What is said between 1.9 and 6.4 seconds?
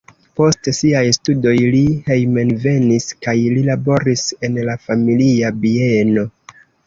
hejmenvenis kaj li laboris en la familia bieno.